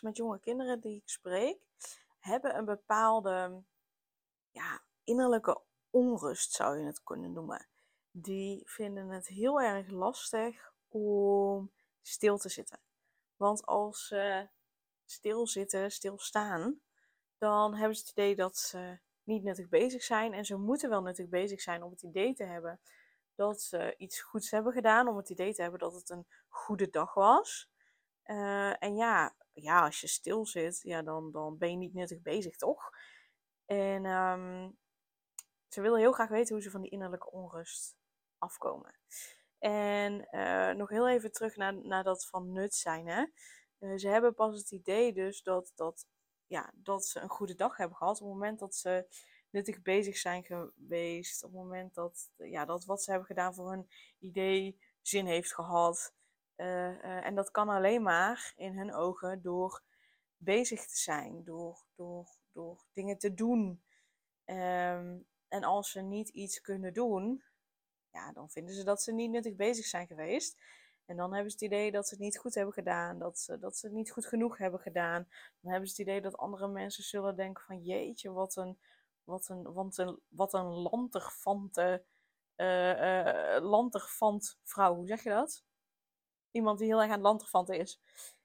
[0.00, 1.58] Met jonge kinderen die ik spreek,
[2.18, 3.62] hebben een bepaalde
[4.50, 7.68] ja, innerlijke onrust, zou je het kunnen noemen.
[8.10, 11.72] Die vinden het heel erg lastig om
[12.02, 12.80] stil te zitten.
[13.36, 14.48] Want als ze
[15.04, 16.80] stilzitten, stilstaan,
[17.38, 20.32] dan hebben ze het idee dat ze niet nuttig bezig zijn.
[20.32, 22.80] En ze moeten wel nuttig bezig zijn om het idee te hebben
[23.34, 25.08] dat ze iets goeds hebben gedaan.
[25.08, 27.70] Om het idee te hebben dat het een goede dag was.
[28.22, 32.22] Eh, en ja, ja, als je stil zit, ja, dan, dan ben je niet nuttig
[32.22, 32.90] bezig, toch?
[33.64, 34.70] En ehm,
[35.68, 37.96] ze willen heel graag weten hoe ze van die innerlijke onrust
[38.38, 38.94] afkomen.
[39.58, 43.06] En uh, nog heel even terug naar, naar dat van nut zijn.
[43.06, 43.24] Hè?
[43.78, 46.06] Uh, ze hebben pas het idee dus dat, dat,
[46.46, 48.20] ja, dat ze een goede dag hebben gehad.
[48.20, 49.06] Op het moment dat ze
[49.50, 51.44] nuttig bezig zijn geweest.
[51.44, 55.54] Op het moment dat, ja, dat wat ze hebben gedaan voor hun idee zin heeft
[55.54, 56.14] gehad.
[56.56, 59.82] Uh, en dat kan alleen maar in hun ogen door
[60.36, 61.44] bezig te zijn.
[61.44, 63.82] Door, door, door dingen te doen.
[64.44, 67.42] Um, en als ze niet iets kunnen doen,
[68.12, 70.58] ja, dan vinden ze dat ze niet nuttig bezig zijn geweest.
[71.04, 73.58] En dan hebben ze het idee dat ze het niet goed hebben gedaan, dat ze,
[73.58, 75.28] dat ze het niet goed genoeg hebben gedaan.
[75.60, 78.78] Dan hebben ze het idee dat andere mensen zullen denken van jeetje, wat een,
[79.24, 82.04] wat een, wat een, wat een lanterfante,
[82.56, 83.36] uh,
[84.62, 84.94] vrouw.
[84.94, 85.64] Hoe zeg je dat?
[86.56, 88.00] Iemand die heel erg aan het lanterfanten is.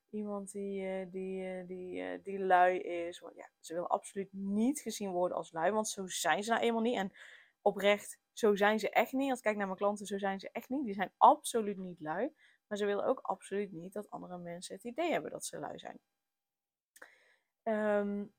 [0.09, 3.19] Iemand die, uh, die, die, die lui is.
[3.19, 6.61] Want ja, ze wil absoluut niet gezien worden als lui, want zo zijn ze nou
[6.61, 6.95] eenmaal niet.
[6.95, 7.11] En
[7.61, 9.29] oprecht, zo zijn ze echt niet.
[9.29, 10.85] Als ik kijk naar mijn klanten, zo zijn ze echt niet.
[10.85, 12.33] Die zijn absoluut niet lui.
[12.67, 15.79] Maar ze willen ook absoluut niet dat andere mensen het idee hebben dat ze lui
[15.79, 15.99] zijn.
[17.63, 18.33] Um,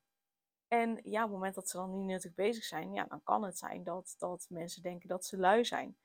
[0.68, 3.44] en ja, op het moment dat ze dan niet nuttig bezig zijn, ja, dan kan
[3.44, 5.96] het zijn dat, dat mensen denken dat ze lui zijn.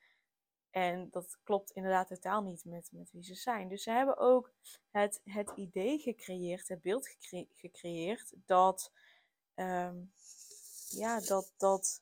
[0.77, 3.67] En dat klopt inderdaad totaal niet met, met wie ze zijn.
[3.67, 4.53] Dus ze hebben ook
[4.91, 8.91] het, het idee gecreëerd, het beeld gecre gecreëerd dat,
[9.55, 10.13] um,
[10.87, 12.01] ja, dat, dat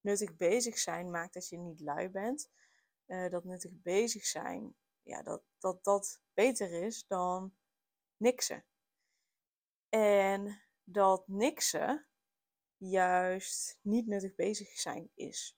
[0.00, 2.50] nuttig bezig zijn maakt dat je niet lui bent.
[3.06, 7.54] Uh, dat nuttig bezig zijn, ja, dat, dat dat beter is dan
[8.16, 8.64] niksen.
[9.88, 12.06] En dat niksen
[12.76, 15.56] juist niet nuttig bezig zijn is.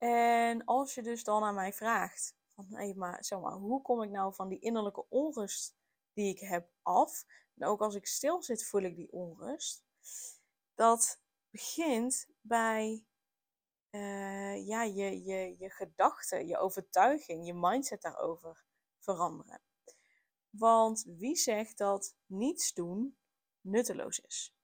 [0.00, 4.10] En als je dus dan aan mij vraagt, van hey, maar, zeg hoe kom ik
[4.10, 5.76] nou van die innerlijke onrust
[6.12, 7.24] die ik heb af?
[7.56, 9.84] En ook als ik stil zit, voel ik die onrust.
[10.74, 13.04] Dat begint bij
[13.90, 18.64] uh, ja, je, je, je gedachten, je overtuiging, je mindset daarover
[18.98, 19.60] veranderen.
[20.50, 23.16] Want wie zegt dat niets doen
[23.60, 24.54] nutteloos is?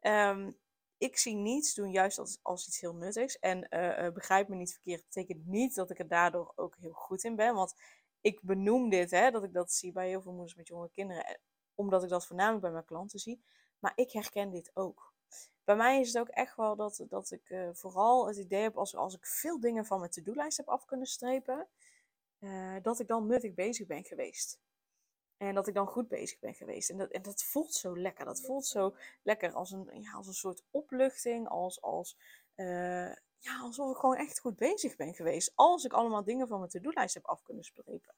[0.00, 0.58] Um,
[1.04, 3.38] ik zie niets doen juist als, als iets heel nuttigs.
[3.38, 6.92] En uh, uh, begrijp me niet verkeerd, betekent niet dat ik er daardoor ook heel
[6.92, 7.54] goed in ben.
[7.54, 7.74] Want
[8.20, 11.40] ik benoem dit, hè, dat ik dat zie bij heel veel moeders met jonge kinderen.
[11.74, 13.42] Omdat ik dat voornamelijk bij mijn klanten zie.
[13.78, 15.12] Maar ik herken dit ook
[15.64, 18.96] bij mij is het ook echt wel dat, dat ik vooral het idee heb, als,
[18.96, 21.68] als ik veel dingen van mijn to-do-lijst heb af kunnen strepen,
[22.82, 24.60] dat ik dan nuttig bezig ben geweest.
[25.36, 26.90] En dat ik dan goed bezig ben geweest.
[26.90, 28.24] En dat, en dat voelt zo lekker.
[28.24, 31.48] Dat voelt zo lekker als een, ja, als een soort opluchting.
[31.48, 32.18] Als, als,
[32.56, 35.52] uh, ja, alsof ik gewoon echt goed bezig ben geweest.
[35.54, 38.14] Als ik allemaal dingen van mijn to-do-lijst heb af kunnen strepen.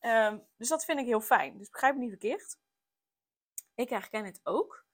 [0.00, 1.58] Um, dus dat vind ik heel fijn.
[1.58, 2.56] Dus begrijp me niet verkeerd.
[3.74, 4.84] Ik herken het ook.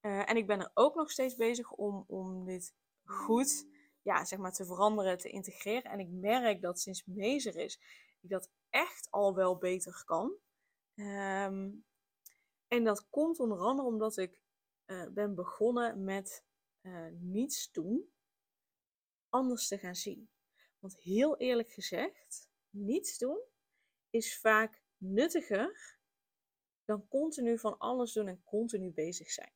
[0.00, 2.74] Uh, en ik ben er ook nog steeds bezig om, om dit
[3.04, 3.66] goed
[4.06, 5.90] ja, zeg maar, te veranderen, te integreren.
[5.90, 7.80] En ik merk dat sinds Mezer is,
[8.20, 10.32] ik dat echt al wel beter kan.
[10.96, 11.84] Um,
[12.68, 14.40] en dat komt onder andere omdat ik
[14.86, 16.44] uh, ben begonnen met
[16.82, 18.12] uh, niets doen,
[19.28, 20.28] anders te gaan zien.
[20.78, 23.40] Want heel eerlijk gezegd, niets doen
[24.10, 25.98] is vaak nuttiger
[26.84, 29.52] dan continu van alles doen en continu bezig zijn.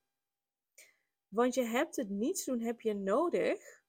[1.29, 3.83] Want je hebt het niets doen, heb je nodig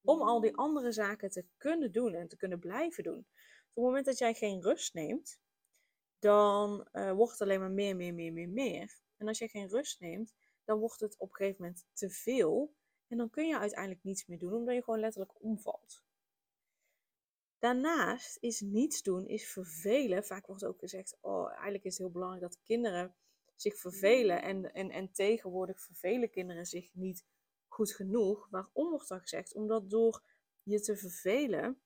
[0.00, 3.18] om al die andere zaken te kunnen doen en te kunnen blijven doen.
[3.18, 5.40] Op het moment dat jij geen rust neemt,
[6.18, 8.98] dan uh, wordt het alleen maar meer, meer, meer, meer, meer.
[9.16, 10.34] En als jij geen rust neemt,
[10.64, 12.74] dan wordt het op een gegeven moment te veel.
[13.06, 16.02] En dan kun je uiteindelijk niets meer doen, omdat je gewoon letterlijk omvalt.
[17.58, 20.24] Daarnaast is niets doen, is vervelen.
[20.24, 23.14] Vaak wordt ook gezegd, oh, eigenlijk is het heel belangrijk dat kinderen
[23.54, 24.42] zich vervelen.
[24.42, 27.24] En, en, en tegenwoordig vervelen kinderen zich niet
[27.66, 28.48] goed genoeg.
[28.50, 29.54] Waarom wordt dat gezegd?
[29.54, 30.22] Omdat door
[30.62, 31.80] je te vervelen,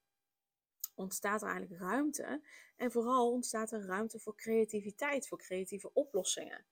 [0.95, 2.43] ontstaat er eigenlijk ruimte.
[2.77, 6.65] En vooral ontstaat er ruimte voor creativiteit, voor creatieve oplossingen.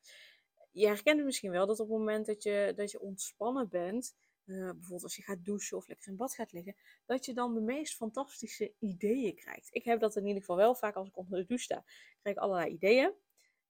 [0.70, 4.64] Je herkent misschien wel dat op het moment dat je, dat je ontspannen bent, uh,
[4.64, 6.76] bijvoorbeeld als je gaat douchen of lekker in bad gaat liggen,
[7.06, 9.68] dat je dan de meest fantastische ideeën krijgt.
[9.74, 11.84] Ik heb dat in ieder geval wel vaak als ik onder de douche sta,
[12.20, 13.14] krijg ik allerlei ideeën.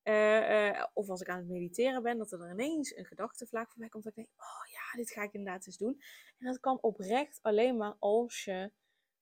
[0.05, 3.89] Uh, uh, of als ik aan het mediteren ben, dat er ineens een gedachtevlaag voorbij
[3.89, 4.05] komt.
[4.05, 6.01] Dat ik denk, oh ja, dit ga ik inderdaad eens doen.
[6.39, 8.73] En dat kan oprecht alleen maar als je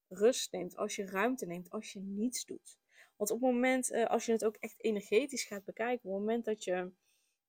[0.09, 2.79] rust neemt, als je ruimte neemt, als je niets doet.
[3.17, 6.21] Want op het moment, uh, als je het ook echt energetisch gaat bekijken, op het
[6.21, 6.93] moment dat je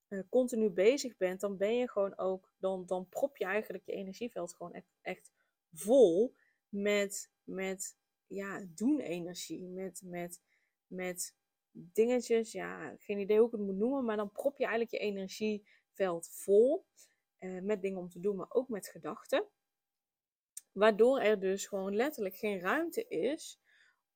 [0.10, 3.92] uh, continu bezig bent, dan ben je gewoon ook, dan, dan prop je eigenlijk je
[3.92, 5.32] energieveld gewoon echt, echt
[5.72, 6.36] vol
[6.70, 7.98] met, met
[8.28, 10.42] ja, doen-energie, met, met,
[10.88, 11.36] met
[11.72, 15.10] dingetjes, ja, geen idee hoe ik het moet noemen, maar dan prop je eigenlijk je
[15.10, 16.86] energieveld vol
[17.40, 19.46] uh, met dingen om te doen, maar ook met gedachten.
[20.72, 23.60] Waardoor er dus gewoon letterlijk geen ruimte is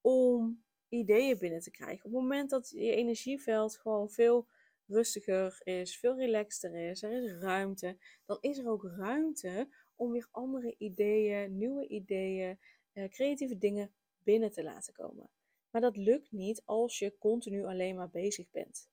[0.01, 2.05] om ideeën binnen te krijgen.
[2.05, 4.47] Op het moment dat je energieveld gewoon veel
[4.87, 10.27] rustiger is, veel relaxter is, er is ruimte, dan is er ook ruimte om weer
[10.31, 12.59] andere ideeën, nieuwe ideeën,
[12.93, 15.29] eh, creatieve dingen binnen te laten komen.
[15.69, 18.89] Maar dat lukt niet als je continu alleen maar bezig bent.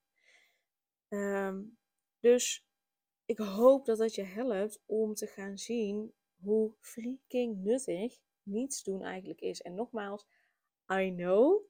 [1.09, 1.77] Um,
[2.19, 2.67] dus
[3.25, 6.13] ik hoop dat dat je helpt om te gaan zien
[6.43, 9.61] hoe freaking nuttig niets doen eigenlijk is.
[9.61, 10.27] En nogmaals,
[10.93, 11.61] I know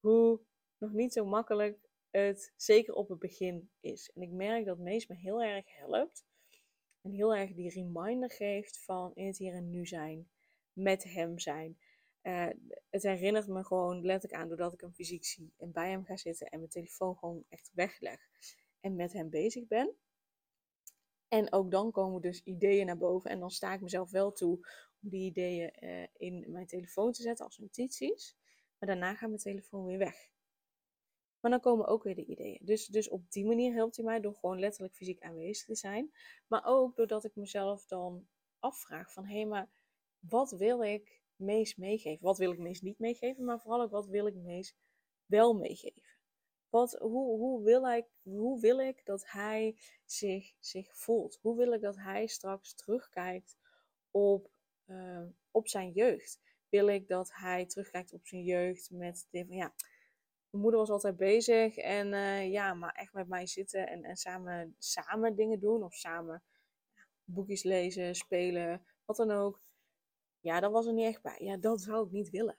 [0.00, 0.40] hoe
[0.78, 1.78] nog niet zo makkelijk
[2.10, 4.10] het zeker op het begin is.
[4.14, 6.24] En ik merk dat meest me heel erg helpt.
[7.00, 10.28] En heel erg die reminder geeft van in het hier en nu zijn.
[10.72, 11.78] Met hem zijn.
[12.22, 12.48] Uh,
[12.90, 16.16] het herinnert me gewoon letterlijk aan doordat ik hem fysiek zie en bij hem ga
[16.16, 18.28] zitten en mijn telefoon gewoon echt wegleg
[18.80, 19.96] en met hem bezig ben.
[21.32, 24.56] En ook dan komen dus ideeën naar boven en dan sta ik mezelf wel toe
[25.02, 28.36] om die ideeën uh, in mijn telefoon te zetten als notities.
[28.78, 30.30] Maar daarna gaat mijn telefoon weer weg.
[31.40, 32.58] Maar dan komen ook weer de ideeën.
[32.62, 36.12] Dus, dus op die manier helpt hij mij door gewoon letterlijk fysiek aanwezig te zijn.
[36.46, 38.26] Maar ook doordat ik mezelf dan
[38.58, 39.70] afvraag van hé, hey, maar
[40.18, 42.24] wat wil ik meest meegeven?
[42.24, 43.44] Wat wil ik meest niet meegeven?
[43.44, 44.76] Maar vooral ook wat wil ik meest
[45.26, 46.11] wel meegeven?
[46.72, 51.38] Wat, hoe, hoe, wil ik, hoe wil ik dat hij zich, zich voelt?
[51.42, 53.56] Hoe wil ik dat hij straks terugkijkt
[54.10, 54.50] op,
[54.86, 56.40] uh, op zijn jeugd?
[56.68, 59.74] Wil ik dat hij terugkijkt op zijn jeugd met ja,
[60.50, 64.16] mijn moeder was altijd bezig en uh, ja, maar echt met mij zitten en, en
[64.16, 66.42] samen, samen dingen doen of samen
[67.24, 69.60] boekjes lezen, spelen, wat dan ook.
[70.40, 71.38] Ja, dat was er niet echt bij.
[71.38, 72.58] Ja, dat zou ik niet willen.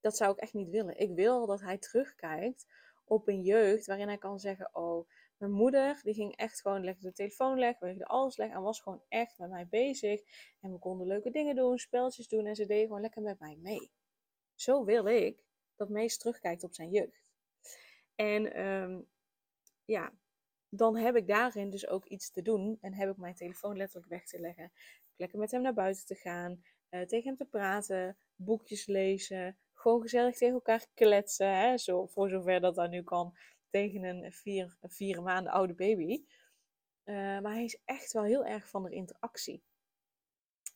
[0.00, 0.98] Dat zou ik echt niet willen.
[0.98, 2.66] Ik wil dat hij terugkijkt
[3.04, 7.06] op een jeugd waarin hij kan zeggen: Oh, mijn moeder die ging echt gewoon legde
[7.06, 10.22] de telefoon leggen, legde alles leggen en was gewoon echt met mij bezig.
[10.60, 13.56] En we konden leuke dingen doen, spelletjes doen en ze deed gewoon lekker met mij
[13.60, 13.90] mee.
[14.54, 15.44] Zo wil ik
[15.76, 17.30] dat Mees terugkijkt op zijn jeugd.
[18.14, 19.08] En um,
[19.84, 20.12] ja,
[20.68, 24.10] dan heb ik daarin dus ook iets te doen en heb ik mijn telefoon letterlijk
[24.10, 24.72] weg te leggen.
[25.16, 30.02] Lekker met hem naar buiten te gaan, uh, tegen hem te praten, boekjes lezen, gewoon
[30.02, 31.58] gezellig tegen elkaar kletsen.
[31.58, 31.78] Hè?
[31.78, 33.36] Zo, voor zover dat dat nu kan
[33.70, 36.24] tegen een vier, vier maanden oude baby.
[37.04, 39.62] Uh, maar hij is echt wel heel erg van de interactie.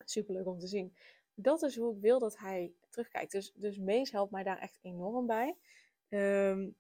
[0.05, 0.97] Superleuk om te zien.
[1.35, 3.33] Dat is hoe ik wil dat hij terugkijkt.
[3.33, 5.57] Dus, dus Mees helpt mij daar echt enorm bij.
[6.09, 6.77] Um,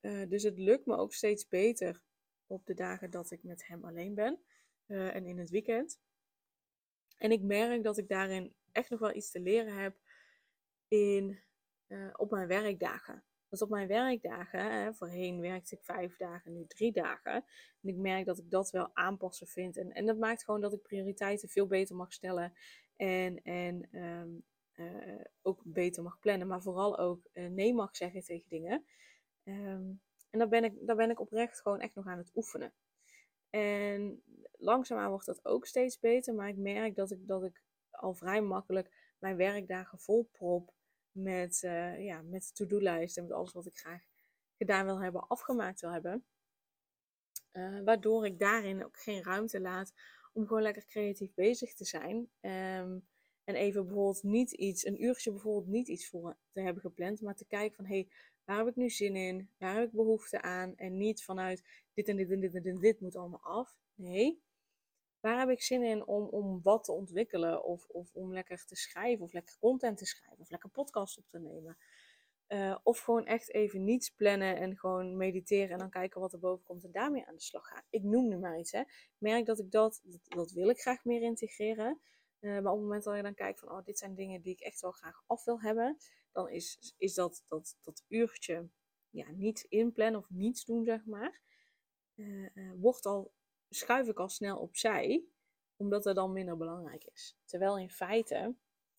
[0.00, 2.02] uh, dus het lukt me ook steeds beter
[2.46, 4.42] op de dagen dat ik met hem alleen ben.
[4.86, 6.00] Uh, en in het weekend.
[7.18, 9.96] En ik merk dat ik daarin echt nog wel iets te leren heb
[10.88, 11.38] in
[11.92, 13.24] uh, op mijn werkdagen.
[13.48, 17.34] Dus op mijn werkdagen, hè, voorheen werkte ik vijf dagen, nu drie dagen.
[17.82, 19.76] En ik merk dat ik dat wel aanpassen vind.
[19.76, 22.52] En, en dat maakt gewoon dat ik prioriteiten veel beter mag stellen.
[22.96, 24.44] En, en um,
[24.74, 26.46] uh, ook beter mag plannen.
[26.46, 28.84] Maar vooral ook uh, nee mag zeggen tegen dingen.
[29.44, 32.72] Um, en daar ben, ik, daar ben ik oprecht gewoon echt nog aan het oefenen.
[33.50, 34.22] En
[34.52, 36.34] langzaamaan wordt dat ook steeds beter.
[36.34, 40.72] Maar ik merk dat ik, dat ik al vrij makkelijk mijn werkdagen volprop
[41.12, 44.02] met, uh, ja, met de to-do-lijst en met alles wat ik graag
[44.56, 46.24] gedaan wil hebben, afgemaakt wil hebben.
[47.52, 49.92] Uh, waardoor ik daarin ook geen ruimte laat
[50.32, 52.16] om gewoon lekker creatief bezig te zijn.
[52.40, 53.06] Um,
[53.44, 57.34] en even bijvoorbeeld niet iets, een uurtje bijvoorbeeld niet iets voor te hebben gepland, maar
[57.34, 58.08] te kijken van hé, hey,
[58.44, 59.48] waar heb ik nu zin in?
[59.58, 60.76] Waar heb ik behoefte aan?
[60.76, 61.62] En niet vanuit
[61.94, 63.76] dit en dit en dit en dit, dit moet allemaal af.
[63.94, 64.42] Nee,
[65.22, 67.64] waar heb ik zin in om, om wat te ontwikkelen?
[67.64, 71.24] Of, of om lekker te schrijven, of lekker content te schrijven, of lekker podcast op
[71.28, 71.76] te nemen.
[72.48, 76.38] Uh, of gewoon echt even niets plannen en gewoon mediteren en dan kijken wat er
[76.38, 77.82] boven komt en daarmee aan de slag gaan.
[77.90, 78.72] Ik noem nu maar iets.
[78.72, 78.82] Hè.
[79.18, 82.00] Merk dat ik dat, dat, wil ik graag meer integreren.
[82.40, 84.52] Uh, maar op het moment dat je dan kijkt van, oh, dit zijn dingen die
[84.52, 85.96] ik echt wel graag af wil hebben,
[86.32, 88.68] dan is, is dat, dat, dat uurtje
[89.10, 91.40] ja, niet inplannen of niets doen, zeg maar,
[92.14, 93.32] uh, wordt al,
[93.74, 95.24] schuif ik al snel opzij,
[95.76, 97.36] omdat het dan minder belangrijk is.
[97.44, 98.54] Terwijl in feite,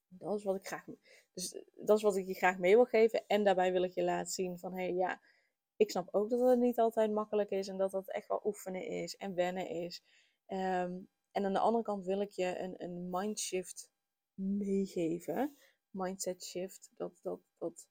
[0.08, 0.86] dat is wat ik graag,
[1.34, 3.28] dus dat is wat ik je graag mee wil geven.
[3.28, 5.22] En daarbij wil ik je laten zien van, hé hey, ja,
[5.76, 8.88] ik snap ook dat het niet altijd makkelijk is en dat dat echt wel oefenen
[8.88, 10.04] is en wennen is.
[10.48, 13.92] Um, en aan de andere kant wil ik je een, een mindshift
[14.34, 15.58] meegeven.
[15.90, 16.92] Mindset shift.
[16.96, 17.88] Dat, dat, dat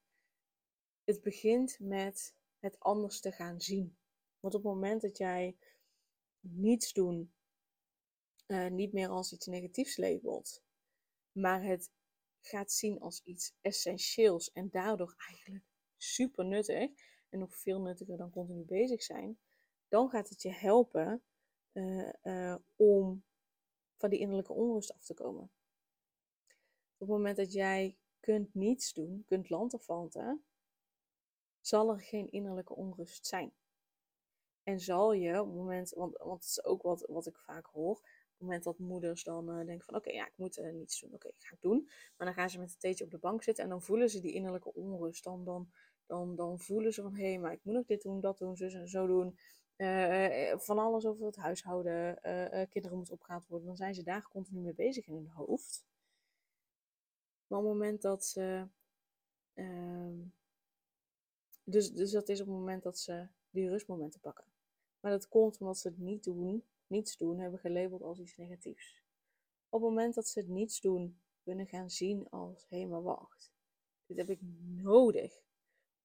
[1.03, 3.97] het begint met het anders te gaan zien.
[4.39, 5.57] Want op het moment dat jij
[6.43, 7.33] niets doen
[8.47, 10.63] uh, niet meer als iets negatiefs labelt,
[11.31, 11.91] maar het
[12.41, 15.65] gaat zien als iets essentieels en daardoor eigenlijk
[15.97, 16.91] super nuttig
[17.29, 19.39] en nog veel nuttiger dan continu bezig zijn,
[19.87, 21.23] dan gaat het je helpen
[21.73, 23.23] uh, uh, om
[23.97, 25.51] van die innerlijke onrust af te komen.
[26.93, 30.43] Op het moment dat jij kunt niets doen, kunt lanterfanten,
[31.61, 33.53] zal er geen innerlijke onrust zijn.
[34.63, 37.65] En zal je op het moment, want, want het is ook wat, wat ik vaak
[37.65, 40.73] hoor, op het moment dat moeders dan uh, denken van oké, ja, ik moet uh,
[40.73, 41.89] niets doen, oké, ik ga het doen.
[42.17, 44.19] Maar dan gaan ze met een theetje op de bank zitten en dan voelen ze
[44.19, 45.23] die innerlijke onrust.
[45.23, 45.71] Dan, dan,
[46.05, 48.57] dan, dan voelen ze van hé, hey, maar ik moet nog dit doen, dat doen,
[48.57, 49.37] zo en zo doen.
[49.77, 52.19] Uh, van alles over het huishouden,
[52.69, 55.85] kinderen moeten opgehaald worden, dan zijn ze daar continu mee bezig in hun hoofd.
[57.47, 58.67] Maar op het moment dat ze.
[59.53, 60.19] Ehm,
[61.63, 64.52] dus, dus dat is op het moment dat ze die rustmomenten pakken.
[65.03, 69.03] Maar dat komt omdat ze het niet doen, niets doen, hebben gelabeld als iets negatiefs.
[69.69, 73.53] Op het moment dat ze het niets doen, kunnen gaan zien als hé, maar wacht.
[74.05, 75.43] Dit heb ik nodig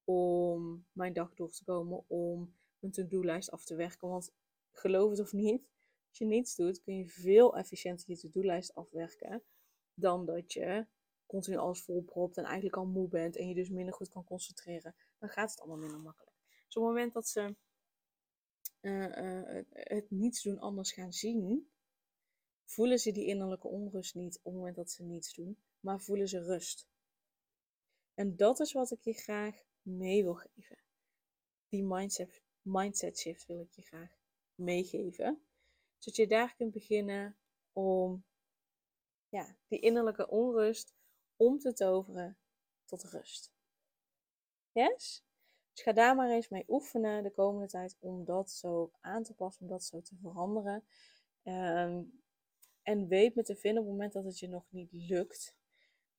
[0.04, 4.08] om mijn dag door te komen, om een to-do-lijst af te werken.
[4.08, 4.32] Want
[4.70, 5.70] geloof het of niet,
[6.08, 9.42] als je niets doet, kun je veel efficiënter je to-do-lijst afwerken
[9.94, 10.86] dan dat je
[11.26, 14.94] continu alles volpropt en eigenlijk al moe bent en je dus minder goed kan concentreren.
[15.18, 16.36] Dan gaat het allemaal minder makkelijk.
[16.66, 17.56] Dus op het moment dat ze
[18.80, 21.70] uh, uh, het niets doen anders gaan zien,
[22.64, 26.28] voelen ze die innerlijke onrust niet op het moment dat ze niets doen, maar voelen
[26.28, 26.88] ze rust.
[28.14, 30.78] En dat is wat ik je graag mee wil geven.
[31.68, 34.18] Die mindset, mindset shift wil ik je graag
[34.54, 35.42] meegeven.
[35.98, 37.38] Zodat je daar kunt beginnen
[37.72, 38.24] om
[39.28, 40.94] ja, die innerlijke onrust
[41.36, 42.38] om te toveren
[42.84, 43.52] tot rust.
[44.72, 45.27] Yes?
[45.78, 49.34] Dus ga daar maar eens mee oefenen de komende tijd om dat zo aan te
[49.34, 50.84] passen, om dat zo te veranderen.
[51.42, 52.02] Ehm,
[52.82, 55.56] en weet me te vinden op het moment dat het je nog niet lukt.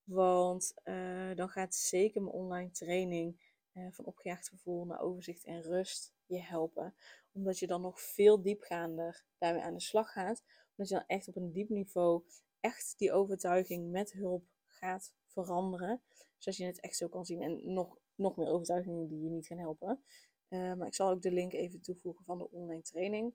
[0.03, 3.41] Want uh, dan gaat zeker mijn online training
[3.73, 6.95] uh, van opgejaagd gevoel naar overzicht en rust je helpen.
[7.31, 10.43] Omdat je dan nog veel diepgaander daarmee aan de slag gaat.
[10.69, 12.23] Omdat je dan echt op een diep niveau
[12.59, 16.01] echt die overtuiging met hulp gaat veranderen.
[16.37, 17.41] Zodat je het echt zo kan zien.
[17.41, 20.03] En nog, nog meer overtuigingen die je niet gaan helpen.
[20.49, 23.33] Uh, maar ik zal ook de link even toevoegen van de online training.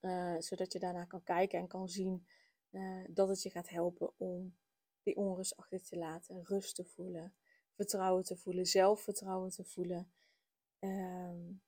[0.00, 2.26] Uh, zodat je daarna kan kijken en kan zien
[2.70, 4.56] uh, dat het je gaat helpen om
[5.02, 7.34] die onrust achter te laten, rust te voelen,
[7.72, 10.12] vertrouwen te voelen, zelfvertrouwen te voelen.
[10.80, 11.62] Um,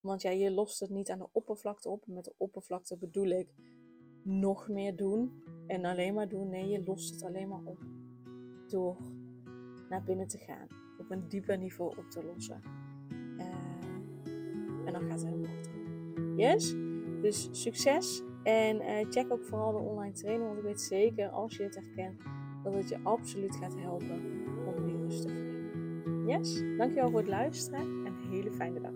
[0.00, 2.06] want ja, je lost het niet aan de oppervlakte op.
[2.06, 3.54] Met de oppervlakte bedoel ik
[4.22, 6.48] nog meer doen en alleen maar doen.
[6.48, 7.78] Nee, je lost het alleen maar op
[8.68, 8.96] door
[9.88, 10.83] naar binnen te gaan.
[11.04, 12.60] Op een dieper niveau op te lossen.
[13.38, 13.44] Uh,
[14.84, 15.68] en dan gaat het helemaal goed.
[16.36, 16.74] Yes?
[17.20, 18.22] Dus succes.
[18.42, 20.46] En uh, check ook vooral de online training.
[20.46, 22.20] Want ik weet zeker als je het herkent
[22.62, 24.22] dat het je absoluut gaat helpen
[24.66, 26.26] om die rust te vinden.
[26.26, 26.62] Yes?
[26.76, 28.92] Dankjewel voor het luisteren en een hele fijne dag.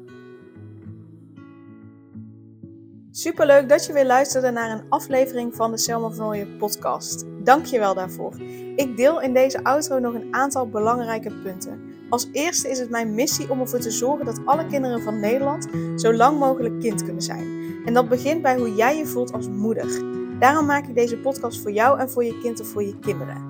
[3.11, 7.25] Superleuk dat je weer luisterde naar een aflevering van de Selma van Ooyen podcast.
[7.45, 8.41] Dankjewel daarvoor.
[8.77, 11.88] Ik deel in deze outro nog een aantal belangrijke punten.
[12.09, 15.69] Als eerste is het mijn missie om ervoor te zorgen dat alle kinderen van Nederland
[15.97, 17.47] zo lang mogelijk kind kunnen zijn.
[17.85, 20.03] En dat begint bij hoe jij je voelt als moeder.
[20.39, 23.49] Daarom maak ik deze podcast voor jou en voor je kind of voor je kinderen.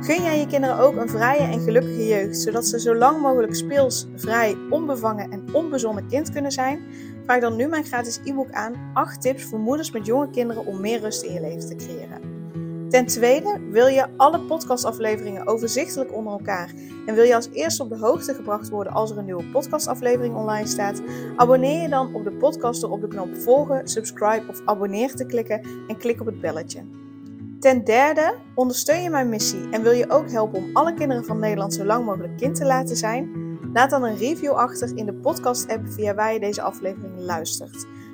[0.00, 3.54] Gun jij je kinderen ook een vrije en gelukkige jeugd, zodat ze zo lang mogelijk
[3.54, 6.80] speels, vrij, onbevangen en onbezonnen kind kunnen zijn?
[7.24, 10.80] Vraag dan nu mijn gratis e-book aan 8 tips voor moeders met jonge kinderen om
[10.80, 12.29] meer rust in je leven te creëren.
[12.90, 16.74] Ten tweede, wil je alle podcastafleveringen overzichtelijk onder elkaar
[17.06, 20.34] en wil je als eerste op de hoogte gebracht worden als er een nieuwe podcastaflevering
[20.34, 21.02] online staat?
[21.36, 25.26] Abonneer je dan op de podcast door op de knop volgen, subscribe of abonneer te
[25.26, 26.80] klikken en klik op het belletje.
[27.60, 31.38] Ten derde, ondersteun je mijn missie en wil je ook helpen om alle kinderen van
[31.38, 33.48] Nederland zo lang mogelijk kind te laten zijn?
[33.72, 37.86] Laat dan een review achter in de podcast-app via waar je deze aflevering luistert.